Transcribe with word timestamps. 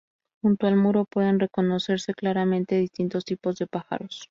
Junto 0.41 0.65
al 0.65 0.77
muro 0.77 1.05
pueden 1.05 1.39
reconocerse 1.39 2.15
claramente 2.15 2.73
distintos 2.75 3.23
tipos 3.23 3.57
de 3.59 3.67
pájaros. 3.67 4.19